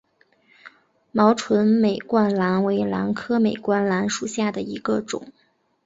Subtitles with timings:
[1.11, 5.31] 毛唇美冠兰为兰科美冠兰属下的一个种。